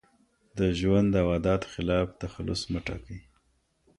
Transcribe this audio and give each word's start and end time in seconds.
د 0.57 0.59
ژوند 0.79 1.11
او 1.21 1.27
عاداتو 1.33 1.71
خلاف 1.73 2.07
تخلص 2.23 2.61
مه 2.71 2.79
ټاکئ. 2.85 3.19